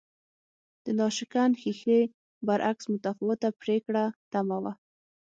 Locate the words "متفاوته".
2.93-3.49